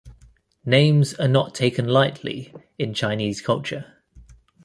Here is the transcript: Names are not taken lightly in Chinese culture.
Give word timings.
Names 0.65 1.13
are 1.19 1.27
not 1.27 1.53
taken 1.53 1.87
lightly 1.87 2.51
in 2.79 2.95
Chinese 2.95 3.39
culture. 3.39 3.97